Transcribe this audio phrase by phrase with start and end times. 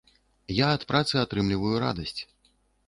[0.59, 2.21] Я ад працы атрымліваю радасць.